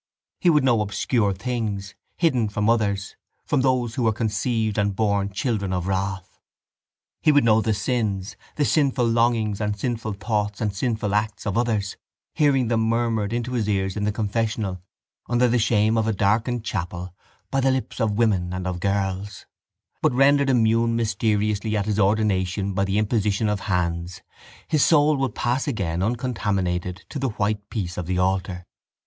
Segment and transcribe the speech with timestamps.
[0.39, 3.15] He would know obscure things, hidden from others,
[3.45, 6.39] from those who were conceived and born children of wrath.
[7.21, 11.55] He would know the sins, the sinful longings and sinful thoughts and sinful acts, of
[11.55, 11.97] others,
[12.33, 14.81] hearing them murmured into his ears in the confessional
[15.29, 17.13] under the shame of a darkened chapel
[17.51, 19.45] by the lips of women and of girls;
[20.01, 24.23] but rendered immune mysteriously at his ordination by the imposition of hands,
[24.67, 28.65] his soul would pass again uncontaminated to the white peace of the altar.